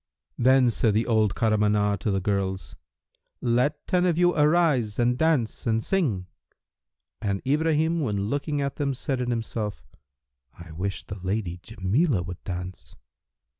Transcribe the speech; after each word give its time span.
'"Then 0.49 0.71
said 0.71 0.95
the 0.95 1.05
old 1.05 1.35
Kahramanah[FN#323] 1.35 1.99
to 1.99 2.09
the 2.09 2.19
girls, 2.19 2.75
"Let 3.39 3.85
ten 3.85 4.03
of 4.07 4.17
you 4.17 4.33
arise 4.33 4.97
and 4.97 5.15
dance 5.15 5.67
and 5.67 5.83
sing." 5.83 6.25
And 7.21 7.39
Ibrahim 7.45 7.99
when 7.99 8.27
looking 8.27 8.61
at 8.61 8.77
them 8.77 8.95
said 8.95 9.21
in 9.21 9.29
himself, 9.29 9.95
"I 10.57 10.71
wish 10.71 11.03
the 11.05 11.19
lady 11.19 11.59
Jamilah 11.61 12.23
would 12.25 12.43
dance." 12.43 12.95